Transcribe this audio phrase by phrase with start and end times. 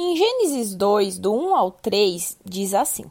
[0.00, 3.06] Em Gênesis 2, do 1 ao 3, diz assim: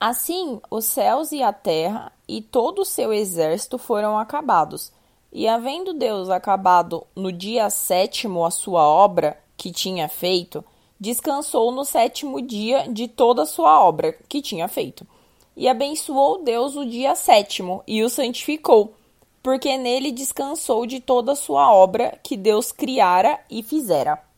[0.00, 4.90] Assim os céus e a terra e todo o seu exército foram acabados.
[5.30, 10.64] E havendo Deus acabado no dia sétimo a sua obra que tinha feito,
[10.98, 15.06] descansou no sétimo dia de toda a sua obra que tinha feito.
[15.54, 18.94] E abençoou Deus o dia sétimo e o santificou,
[19.42, 24.29] porque nele descansou de toda a sua obra que Deus criara e fizera.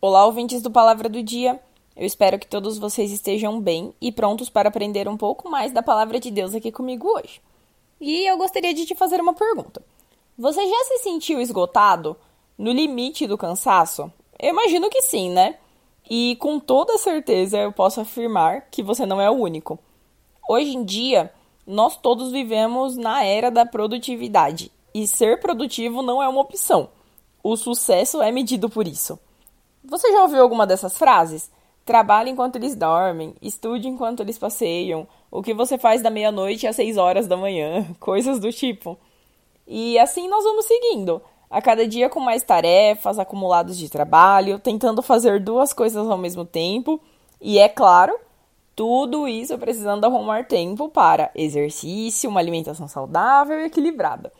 [0.00, 1.58] Olá, ouvintes do Palavra do Dia.
[1.96, 5.82] Eu espero que todos vocês estejam bem e prontos para aprender um pouco mais da
[5.82, 7.42] palavra de Deus aqui comigo hoje.
[8.00, 9.82] E eu gostaria de te fazer uma pergunta.
[10.38, 12.16] Você já se sentiu esgotado?
[12.56, 14.12] No limite do cansaço?
[14.38, 15.56] Eu imagino que sim, né?
[16.08, 19.80] E com toda certeza eu posso afirmar que você não é o único.
[20.48, 21.32] Hoje em dia,
[21.66, 26.88] nós todos vivemos na era da produtividade e ser produtivo não é uma opção.
[27.42, 29.18] O sucesso é medido por isso.
[29.90, 31.50] Você já ouviu alguma dessas frases?
[31.82, 36.76] Trabalhe enquanto eles dormem, estude enquanto eles passeiam, o que você faz da meia-noite às
[36.76, 38.98] seis horas da manhã, coisas do tipo.
[39.66, 45.00] E assim nós vamos seguindo, a cada dia com mais tarefas, acumulados de trabalho, tentando
[45.00, 47.00] fazer duas coisas ao mesmo tempo,
[47.40, 48.14] e é claro,
[48.76, 54.30] tudo isso precisando arrumar tempo para exercício, uma alimentação saudável e equilibrada.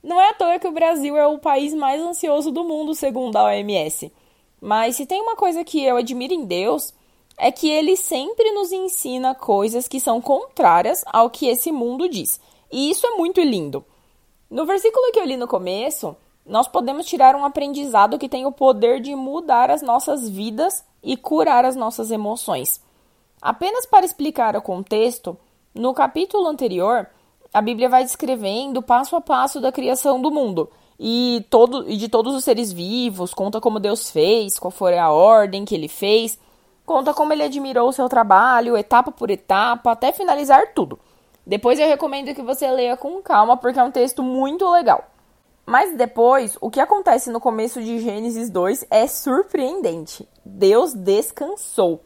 [0.00, 3.36] Não é à toa que o Brasil é o país mais ansioso do mundo, segundo
[3.36, 4.12] a OMS.
[4.62, 6.94] Mas se tem uma coisa que eu admiro em Deus,
[7.36, 12.40] é que ele sempre nos ensina coisas que são contrárias ao que esse mundo diz.
[12.70, 13.84] E isso é muito lindo.
[14.48, 16.14] No versículo que eu li no começo,
[16.46, 21.16] nós podemos tirar um aprendizado que tem o poder de mudar as nossas vidas e
[21.16, 22.80] curar as nossas emoções.
[23.40, 25.36] Apenas para explicar o contexto,
[25.74, 27.10] no capítulo anterior,
[27.52, 30.70] a Bíblia vai descrevendo passo a passo da criação do mundo
[31.04, 35.10] e, todo, e de todos os seres vivos, conta como Deus fez, qual foi a
[35.10, 36.38] ordem que ele fez,
[36.86, 41.00] conta como ele admirou o seu trabalho, etapa por etapa, até finalizar tudo.
[41.44, 45.04] Depois eu recomendo que você leia com calma, porque é um texto muito legal.
[45.66, 50.28] Mas depois, o que acontece no começo de Gênesis 2 é surpreendente.
[50.44, 52.00] Deus descansou.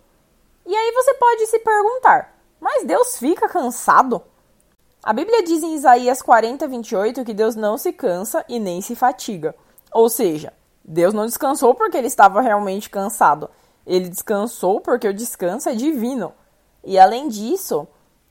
[0.64, 4.22] E aí você pode se perguntar: mas Deus fica cansado?
[5.02, 8.96] A Bíblia diz em Isaías 40, 28 que Deus não se cansa e nem se
[8.96, 9.54] fatiga.
[9.92, 10.52] Ou seja,
[10.84, 13.48] Deus não descansou porque ele estava realmente cansado.
[13.86, 16.32] Ele descansou porque o descanso é divino.
[16.84, 17.86] E além disso,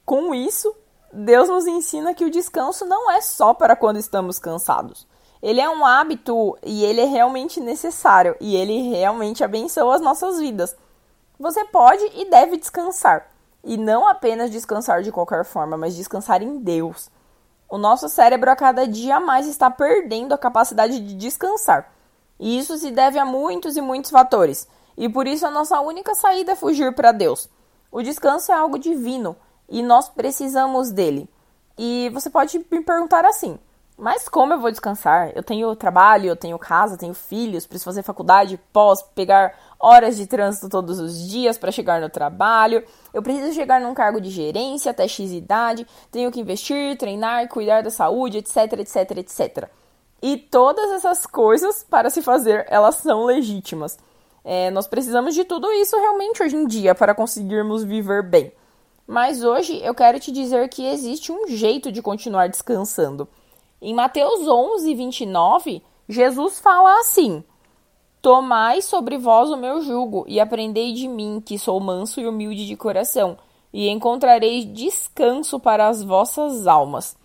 [0.06, 0.76] com isso,
[1.12, 5.08] Deus nos ensina que o descanso não é só para quando estamos cansados.
[5.42, 10.40] Ele é um hábito e ele é realmente necessário e ele realmente abençoa as nossas
[10.40, 10.76] vidas.
[11.40, 13.30] Você pode e deve descansar.
[13.66, 17.10] E não apenas descansar de qualquer forma, mas descansar em Deus.
[17.68, 21.92] O nosso cérebro a cada dia mais está perdendo a capacidade de descansar.
[22.40, 24.68] E isso se deve a muitos e muitos fatores.
[24.96, 27.50] E por isso a nossa única saída é fugir para Deus.
[27.92, 29.36] O descanso é algo divino
[29.68, 31.28] e nós precisamos dele.
[31.76, 33.58] E você pode me perguntar assim:
[33.98, 35.32] mas como eu vou descansar?
[35.34, 40.28] Eu tenho trabalho, eu tenho casa, tenho filhos, preciso fazer faculdade, posso pegar horas de
[40.28, 42.84] trânsito todos os dias para chegar no trabalho.
[43.14, 47.84] Eu preciso chegar num cargo de gerência até X idade, tenho que investir, treinar, cuidar
[47.84, 49.70] da saúde, etc, etc, etc.
[50.22, 53.98] E todas essas coisas para se fazer, elas são legítimas.
[54.44, 58.52] É, nós precisamos de tudo isso realmente hoje em dia para conseguirmos viver bem.
[59.08, 63.28] Mas hoje eu quero te dizer que existe um jeito de continuar descansando.
[63.82, 67.44] Em Mateus 11, 29, Jesus fala assim:
[68.22, 72.66] Tomai sobre vós o meu jugo e aprendei de mim, que sou manso e humilde
[72.66, 73.38] de coração,
[73.74, 77.18] e encontrareis descanso para as vossas almas.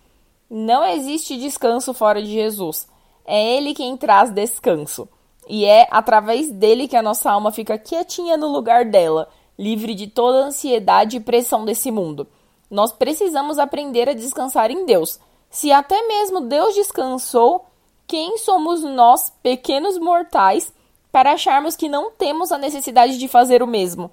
[0.50, 2.88] Não existe descanso fora de Jesus.
[3.24, 5.08] É Ele quem traz descanso.
[5.48, 10.08] E é através dele que a nossa alma fica quietinha no lugar dela, livre de
[10.08, 12.26] toda ansiedade e pressão desse mundo.
[12.68, 17.66] Nós precisamos aprender a descansar em Deus se até mesmo Deus descansou,
[18.06, 20.72] quem somos nós, pequenos mortais,
[21.10, 24.12] para acharmos que não temos a necessidade de fazer o mesmo?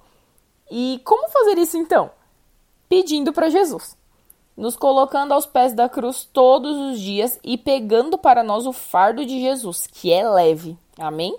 [0.68, 2.10] E como fazer isso então?
[2.88, 3.96] Pedindo para Jesus,
[4.56, 9.24] nos colocando aos pés da cruz todos os dias e pegando para nós o fardo
[9.24, 10.76] de Jesus, que é leve.
[10.98, 11.38] Amém?